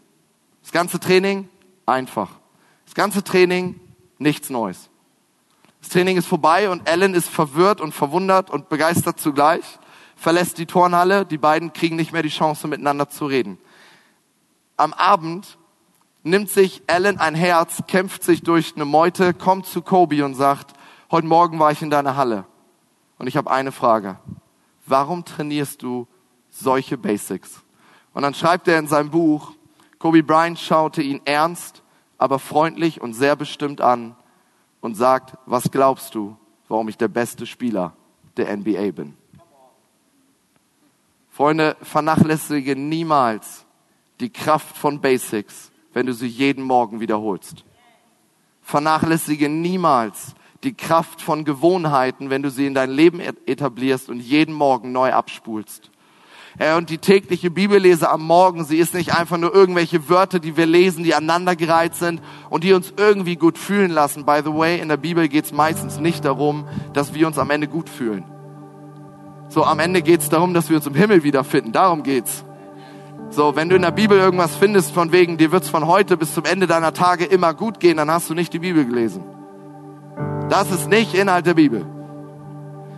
[0.62, 1.49] Das ganze Training
[1.87, 2.31] einfach.
[2.85, 3.81] Das ganze Training
[4.18, 4.90] nichts Neues.
[5.81, 9.79] Das Training ist vorbei und Ellen ist verwirrt und verwundert und begeistert zugleich,
[10.18, 13.57] verlässt die Turnhalle, die beiden kriegen nicht mehr die Chance miteinander zu reden.
[14.76, 15.59] Am Abend
[16.24, 20.74] nimmt sich Alan ein Herz, kämpft sich durch eine Meute, kommt zu Kobe und sagt,
[21.12, 22.44] heute Morgen war ich in deiner Halle
[23.18, 24.18] und ich habe eine Frage.
[24.87, 26.09] Warum trainierst du
[26.50, 27.62] solche Basics?
[28.12, 29.52] Und dann schreibt er in seinem Buch,
[30.00, 31.83] Kobe Bryant schaute ihn ernst,
[32.18, 34.16] aber freundlich und sehr bestimmt an
[34.81, 37.92] und sagt, was glaubst du, warum ich der beste Spieler
[38.37, 39.16] der NBA bin?
[41.38, 43.64] Freunde, vernachlässige niemals
[44.18, 47.64] die Kraft von Basics, wenn du sie jeden Morgen wiederholst.
[48.61, 54.53] Vernachlässige niemals die Kraft von Gewohnheiten, wenn du sie in dein Leben etablierst und jeden
[54.53, 55.92] Morgen neu abspulst.
[56.77, 60.66] Und die tägliche Bibellese am Morgen, sie ist nicht einfach nur irgendwelche Wörter, die wir
[60.66, 62.20] lesen, die aneinandergereiht sind
[62.51, 64.27] und die uns irgendwie gut fühlen lassen.
[64.27, 67.51] By the way, in der Bibel geht es meistens nicht darum, dass wir uns am
[67.51, 68.24] Ende gut fühlen.
[69.49, 71.73] So, am Ende geht es darum, dass wir uns im Himmel wiederfinden.
[71.73, 72.45] Darum geht's.
[73.31, 76.35] So, wenn du in der Bibel irgendwas findest, von wegen, dir wird's von heute bis
[76.35, 79.25] zum Ende deiner Tage immer gut gehen, dann hast du nicht die Bibel gelesen.
[80.49, 81.85] Das ist nicht Inhalt der Bibel.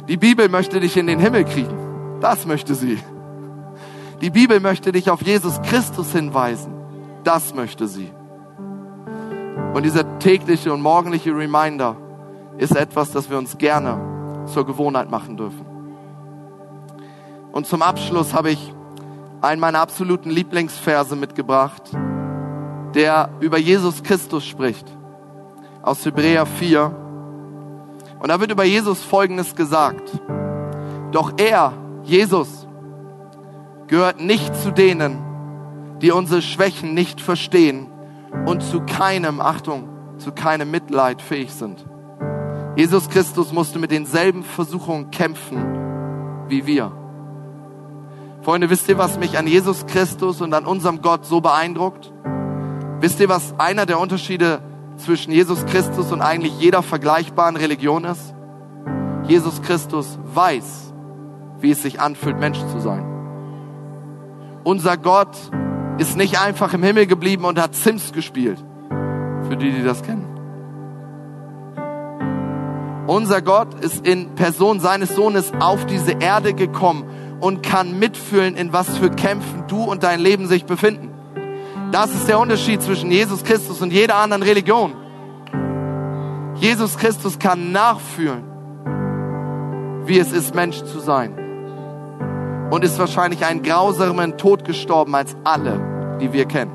[0.09, 2.19] Die Bibel möchte dich in den Himmel kriegen.
[2.21, 2.99] Das möchte sie.
[4.21, 6.73] Die Bibel möchte dich auf Jesus Christus hinweisen.
[7.25, 8.11] Das möchte sie.
[9.75, 11.97] Und dieser tägliche und morgendliche Reminder
[12.59, 15.69] ist etwas, das wir uns gerne zur Gewohnheit machen dürfen.
[17.53, 18.73] Und zum Abschluss habe ich
[19.41, 21.83] einen meiner absoluten Lieblingsverse mitgebracht,
[22.95, 24.87] der über Jesus Christus spricht.
[25.83, 26.95] Aus Hebräer 4.
[28.21, 30.11] Und da wird über Jesus Folgendes gesagt.
[31.11, 31.73] Doch er,
[32.05, 32.67] Jesus,
[33.87, 35.19] gehört nicht zu denen,
[36.03, 37.89] die unsere Schwächen nicht verstehen
[38.47, 41.85] und zu keinem, Achtung, zu keinem Mitleid fähig sind.
[42.77, 45.81] Jesus Christus musste mit denselben Versuchungen kämpfen
[46.49, 46.93] wie wir.
[48.42, 52.11] Freunde, wisst ihr, was mich an Jesus Christus und an unserem Gott so beeindruckt?
[53.00, 54.62] Wisst ihr, was einer der Unterschiede
[54.96, 58.35] zwischen Jesus Christus und eigentlich jeder vergleichbaren Religion ist?
[59.24, 60.94] Jesus Christus weiß,
[61.61, 63.05] wie es sich anfühlt, Mensch zu sein.
[64.64, 65.37] Unser Gott
[65.98, 68.64] ist nicht einfach im Himmel geblieben und hat Sims gespielt.
[69.48, 70.26] Für die, die das kennen.
[73.07, 77.05] Unser Gott ist in Person seines Sohnes auf diese Erde gekommen
[77.40, 81.11] und kann mitfühlen, in was für Kämpfen du und dein Leben sich befinden.
[81.92, 84.94] Das ist der Unterschied zwischen Jesus Christus und jeder anderen Religion.
[86.55, 88.44] Jesus Christus kann nachfühlen,
[90.05, 91.37] wie es ist, Mensch zu sein.
[92.70, 96.70] Und ist wahrscheinlich einen grausamen Tod gestorben als alle, die wir kennen.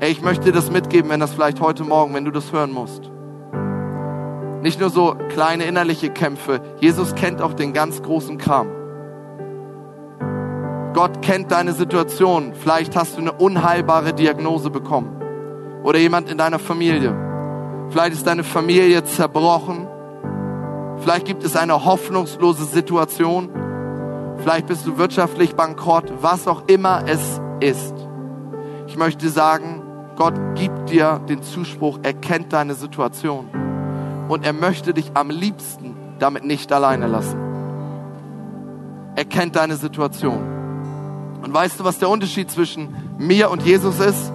[0.00, 3.13] Ich möchte dir das mitgeben, wenn das vielleicht heute Morgen, wenn du das hören musst.
[4.64, 6.62] Nicht nur so kleine innerliche Kämpfe.
[6.80, 8.66] Jesus kennt auch den ganz großen Kram.
[10.94, 12.54] Gott kennt deine Situation.
[12.54, 15.20] Vielleicht hast du eine unheilbare Diagnose bekommen.
[15.82, 17.14] Oder jemand in deiner Familie.
[17.90, 19.86] Vielleicht ist deine Familie zerbrochen.
[20.96, 23.50] Vielleicht gibt es eine hoffnungslose Situation.
[24.38, 26.10] Vielleicht bist du wirtschaftlich bankrott.
[26.22, 27.94] Was auch immer es ist.
[28.86, 29.82] Ich möchte sagen,
[30.16, 33.63] Gott gibt dir den Zuspruch, er kennt deine Situation
[34.28, 37.38] und er möchte dich am liebsten damit nicht alleine lassen.
[39.16, 40.42] Er kennt deine Situation.
[41.42, 44.32] Und weißt du, was der Unterschied zwischen mir und Jesus ist?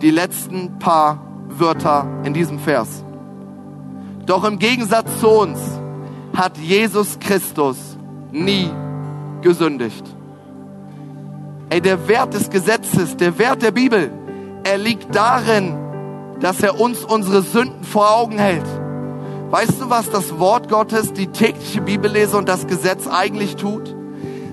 [0.00, 1.18] Die letzten paar
[1.48, 3.04] Wörter in diesem Vers.
[4.26, 5.58] Doch im Gegensatz zu uns
[6.36, 7.76] hat Jesus Christus
[8.30, 8.70] nie
[9.42, 10.04] gesündigt.
[11.68, 14.10] Ey, der Wert des Gesetzes, der Wert der Bibel,
[14.64, 15.76] er liegt darin,
[16.40, 18.66] dass er uns unsere Sünden vor Augen hält.
[19.50, 23.96] Weißt du, was das Wort Gottes, die tägliche Bibellese und das Gesetz eigentlich tut?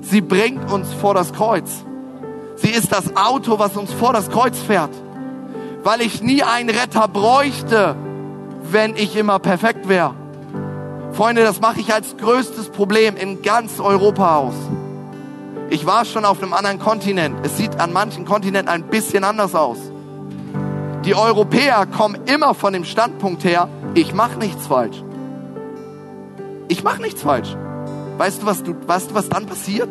[0.02, 1.70] Sie bringt uns vor das Kreuz.
[2.56, 4.90] Sie ist das Auto, was uns vor das Kreuz fährt.
[5.84, 7.96] Weil ich nie einen Retter bräuchte,
[8.64, 10.16] wenn ich immer perfekt wäre.
[11.12, 14.56] Freunde, das mache ich als größtes Problem in ganz Europa aus.
[15.70, 17.46] Ich war schon auf einem anderen Kontinent.
[17.46, 19.78] Es sieht an manchen Kontinenten ein bisschen anders aus.
[21.06, 25.04] Die Europäer kommen immer von dem Standpunkt her, ich mache nichts falsch.
[26.68, 27.56] Ich mache nichts falsch.
[28.18, 29.90] Weißt du, was du, weißt du, was dann passiert?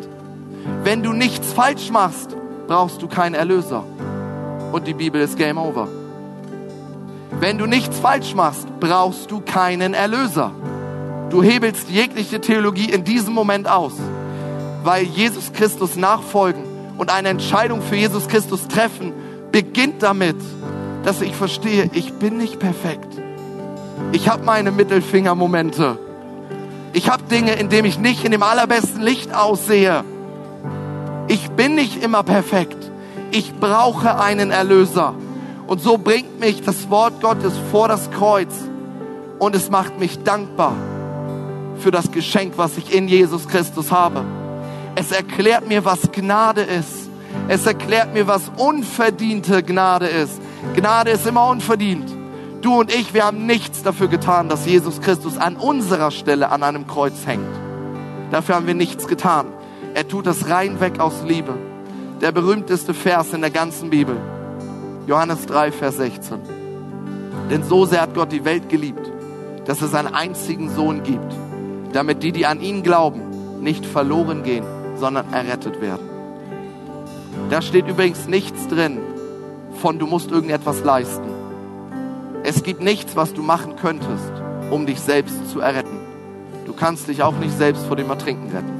[0.83, 2.35] Wenn du nichts falsch machst,
[2.67, 3.83] brauchst du keinen Erlöser.
[4.71, 5.87] Und die Bibel ist Game Over.
[7.39, 10.51] Wenn du nichts falsch machst, brauchst du keinen Erlöser.
[11.29, 13.93] Du hebelst jegliche Theologie in diesem Moment aus,
[14.83, 16.63] weil Jesus Christus nachfolgen
[16.97, 19.11] und eine Entscheidung für Jesus Christus treffen
[19.51, 20.37] beginnt damit,
[21.03, 23.26] dass ich verstehe, ich bin nicht perfekt.
[24.11, 25.97] Ich habe meine Mittelfingermomente.
[26.93, 30.03] Ich habe Dinge, in denen ich nicht in dem allerbesten Licht aussehe.
[31.27, 32.91] Ich bin nicht immer perfekt.
[33.31, 35.13] Ich brauche einen Erlöser.
[35.67, 38.53] Und so bringt mich das Wort Gottes vor das Kreuz
[39.37, 40.73] und es macht mich dankbar
[41.77, 44.23] für das Geschenk, was ich in Jesus Christus habe.
[44.95, 47.09] Es erklärt mir, was Gnade ist.
[47.47, 50.41] Es erklärt mir, was unverdiente Gnade ist.
[50.73, 52.16] Gnade ist immer unverdient.
[52.61, 56.63] Du und ich, wir haben nichts dafür getan, dass Jesus Christus an unserer Stelle an
[56.63, 57.47] einem Kreuz hängt.
[58.31, 59.47] Dafür haben wir nichts getan.
[59.93, 61.53] Er tut das rein weg aus Liebe.
[62.21, 64.17] Der berühmteste Vers in der ganzen Bibel.
[65.05, 66.39] Johannes 3, Vers 16.
[67.49, 69.11] Denn so sehr hat Gott die Welt geliebt,
[69.65, 71.33] dass es einen einzigen Sohn gibt,
[71.93, 74.65] damit die, die an ihn glauben, nicht verloren gehen,
[74.95, 76.09] sondern errettet werden.
[77.49, 78.97] Da steht übrigens nichts drin
[79.81, 81.36] von, du musst irgendetwas leisten.
[82.49, 84.31] Es gibt nichts, was du machen könntest,
[84.71, 85.97] um dich selbst zu erretten.
[86.65, 88.71] Du kannst dich auch nicht selbst vor dem Ertrinken retten.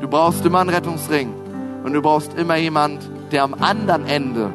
[0.00, 1.34] Du brauchst immer einen Rettungsring
[1.82, 4.52] und du brauchst immer jemand, der am anderen Ende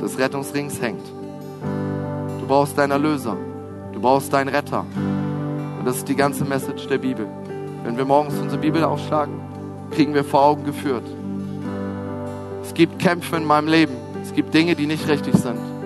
[0.00, 1.04] des Rettungsrings hängt.
[2.40, 3.36] Du brauchst deinen Erlöser.
[3.92, 4.86] Du brauchst deinen Retter.
[5.80, 7.26] Und das ist die ganze Message der Bibel.
[7.82, 9.34] Wenn wir morgens unsere Bibel aufschlagen,
[9.90, 11.08] kriegen wir vor Augen geführt.
[12.62, 13.96] Es gibt Kämpfe in meinem Leben.
[14.22, 15.77] Es gibt Dinge, die nicht richtig sind.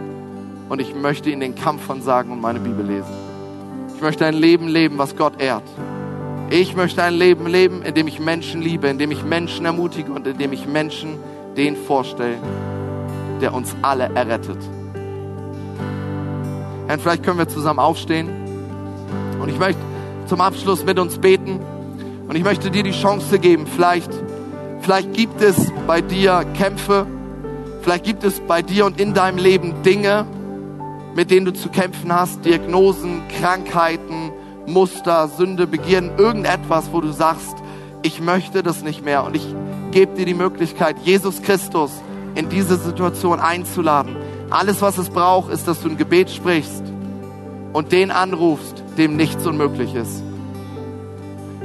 [0.72, 3.12] Und ich möchte in den Kampf von sagen und meine Bibel lesen.
[3.94, 5.64] Ich möchte ein Leben leben, was Gott ehrt.
[6.48, 10.10] Ich möchte ein Leben leben, in dem ich Menschen liebe, in dem ich Menschen ermutige
[10.10, 11.18] und in dem ich Menschen
[11.58, 12.38] den vorstelle,
[13.42, 14.56] der uns alle errettet.
[16.86, 18.30] Herr, vielleicht können wir zusammen aufstehen.
[19.42, 19.82] Und ich möchte
[20.24, 21.60] zum Abschluss mit uns beten.
[22.28, 24.10] Und ich möchte dir die Chance geben, vielleicht,
[24.80, 27.06] vielleicht gibt es bei dir Kämpfe,
[27.82, 30.24] vielleicht gibt es bei dir und in deinem Leben Dinge,
[31.14, 34.32] mit denen du zu kämpfen hast, Diagnosen, Krankheiten,
[34.66, 37.56] Muster, Sünde, Begierden, irgendetwas, wo du sagst,
[38.02, 39.46] ich möchte das nicht mehr und ich
[39.90, 41.90] gebe dir die Möglichkeit, Jesus Christus
[42.34, 44.16] in diese Situation einzuladen.
[44.50, 46.82] Alles, was es braucht, ist, dass du ein Gebet sprichst
[47.72, 50.22] und den anrufst, dem nichts unmöglich ist.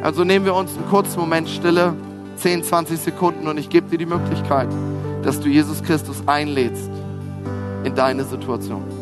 [0.02, 1.94] Also nehmen wir uns einen kurzen Moment Stille,
[2.38, 4.70] 10, 20 Sekunden und ich gebe dir die Möglichkeit,
[5.24, 6.90] dass du Jesus Christus einlädst
[7.84, 8.97] in deine Situation.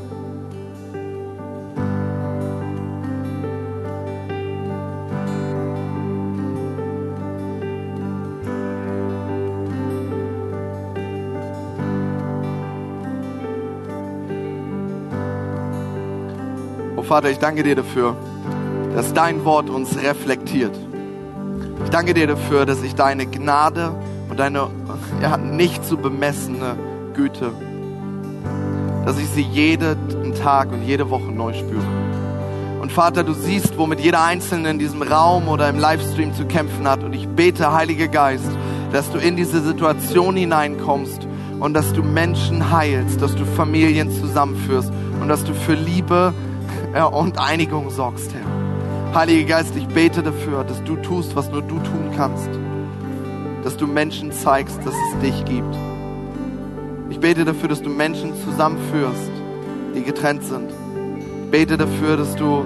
[17.16, 18.14] Vater, ich danke dir dafür,
[18.94, 20.78] dass dein Wort uns reflektiert.
[21.86, 23.96] Ich danke dir dafür, dass ich deine Gnade
[24.30, 24.68] und deine
[25.22, 26.76] ja, nicht zu bemessene
[27.14, 27.54] Güte,
[29.06, 31.86] dass ich sie jeden Tag und jede Woche neu spüre.
[32.82, 36.86] Und Vater, du siehst, womit jeder Einzelne in diesem Raum oder im Livestream zu kämpfen
[36.86, 37.02] hat.
[37.02, 38.52] Und ich bete, Heiliger Geist,
[38.92, 41.26] dass du in diese Situation hineinkommst
[41.62, 46.34] und dass du Menschen heilst, dass du Familien zusammenführst und dass du für Liebe
[46.96, 49.14] ja, und Einigung sorgst, Herr.
[49.14, 52.50] Heiliger Geist, ich bete dafür, dass du tust, was nur du tun kannst.
[53.64, 55.76] Dass du Menschen zeigst, dass es dich gibt.
[57.10, 59.32] Ich bete dafür, dass du Menschen zusammenführst,
[59.94, 60.70] die getrennt sind.
[61.44, 62.64] Ich bete dafür, dass du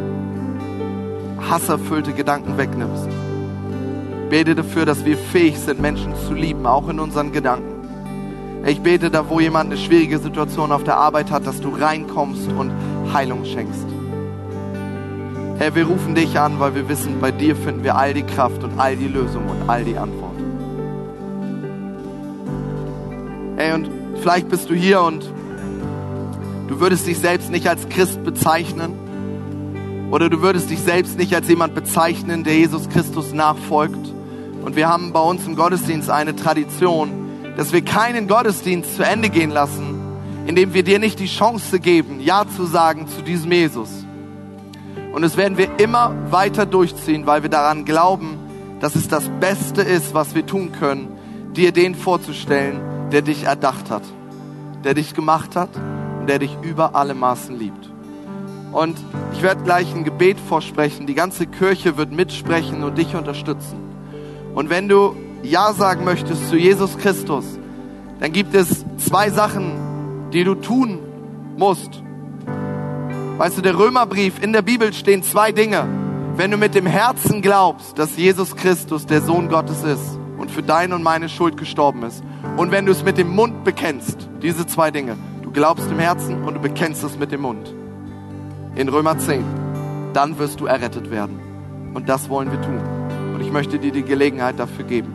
[1.49, 3.07] hasserfüllte Gedanken wegnimmst.
[3.07, 7.79] Ich bete dafür, dass wir fähig sind, Menschen zu lieben, auch in unseren Gedanken.
[8.65, 12.47] Ich bete da, wo jemand eine schwierige Situation auf der Arbeit hat, dass du reinkommst
[12.51, 12.71] und
[13.13, 13.98] Heilung schenkst.
[15.59, 18.63] Herr, wir rufen dich an, weil wir wissen, bei dir finden wir all die Kraft
[18.63, 20.37] und all die Lösung und all die Antwort.
[23.57, 23.89] Hey, und
[24.21, 25.29] vielleicht bist du hier und
[26.69, 28.93] du würdest dich selbst nicht als Christ bezeichnen
[30.11, 34.13] oder du würdest dich selbst nicht als jemand bezeichnen, der Jesus Christus nachfolgt.
[34.63, 37.11] Und wir haben bei uns im Gottesdienst eine Tradition,
[37.57, 39.99] dass wir keinen Gottesdienst zu Ende gehen lassen,
[40.47, 43.98] indem wir dir nicht die Chance geben, Ja zu sagen zu diesem Jesus.
[45.11, 48.37] Und das werden wir immer weiter durchziehen, weil wir daran glauben,
[48.79, 51.09] dass es das Beste ist, was wir tun können,
[51.55, 52.79] dir den vorzustellen,
[53.11, 54.03] der dich erdacht hat,
[54.83, 55.69] der dich gemacht hat
[56.19, 57.89] und der dich über alle Maßen liebt.
[58.71, 58.97] Und
[59.33, 61.07] ich werde gleich ein Gebet vorsprechen.
[61.07, 63.79] Die ganze Kirche wird mitsprechen und dich unterstützen.
[64.53, 67.45] Und wenn du Ja sagen möchtest zu Jesus Christus,
[68.19, 69.71] dann gibt es zwei Sachen,
[70.33, 70.99] die du tun
[71.57, 72.03] musst,
[73.39, 75.87] Weißt du, der Römerbrief, in der Bibel stehen zwei Dinge.
[76.35, 80.61] Wenn du mit dem Herzen glaubst, dass Jesus Christus der Sohn Gottes ist und für
[80.61, 82.21] deine und meine Schuld gestorben ist.
[82.57, 85.15] Und wenn du es mit dem Mund bekennst, diese zwei Dinge.
[85.41, 87.73] Du glaubst im Herzen und du bekennst es mit dem Mund.
[88.75, 89.45] In Römer 10.
[90.11, 91.39] Dann wirst du errettet werden.
[91.93, 92.81] Und das wollen wir tun.
[93.35, 95.13] Und ich möchte dir die Gelegenheit dafür geben.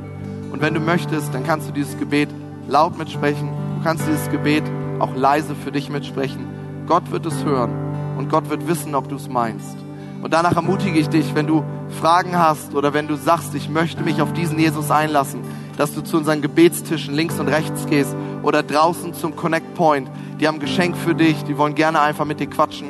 [0.50, 2.30] Und wenn du möchtest, dann kannst du dieses Gebet
[2.68, 3.50] laut mitsprechen.
[3.76, 4.64] Du kannst dieses Gebet
[4.98, 6.46] auch leise für dich mitsprechen.
[6.86, 7.83] Gott wird es hören
[8.16, 9.76] und Gott wird wissen, ob du es meinst.
[10.22, 11.62] Und danach ermutige ich dich, wenn du
[12.00, 15.40] Fragen hast oder wenn du sagst, ich möchte mich auf diesen Jesus einlassen,
[15.76, 20.08] dass du zu unseren Gebetstischen links und rechts gehst oder draußen zum Connect Point.
[20.40, 22.88] Die haben ein Geschenk für dich, die wollen gerne einfach mit dir quatschen.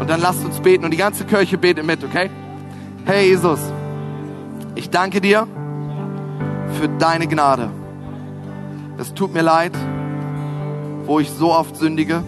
[0.00, 2.30] Und dann lasst uns beten und die ganze Kirche betet mit, okay?
[3.04, 3.60] Hey Jesus,
[4.74, 5.46] ich danke dir
[6.78, 7.70] für deine Gnade.
[8.96, 9.72] Es tut mir leid,
[11.04, 12.22] wo ich so oft sündige.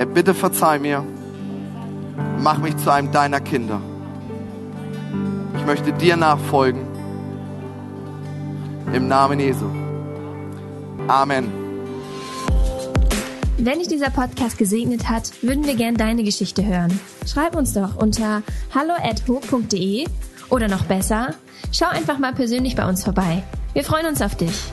[0.00, 1.04] Herr, bitte verzeih mir
[2.38, 3.82] mach mich zu einem deiner Kinder.
[5.58, 6.86] Ich möchte dir nachfolgen.
[8.94, 9.66] Im Namen Jesu.
[11.06, 11.52] Amen.
[13.58, 16.98] Wenn dich dieser Podcast gesegnet hat, würden wir gern deine Geschichte hören.
[17.26, 18.42] Schreib uns doch unter
[18.74, 20.06] hallo@ho.de
[20.48, 21.34] oder noch besser,
[21.72, 23.42] schau einfach mal persönlich bei uns vorbei.
[23.74, 24.72] Wir freuen uns auf dich.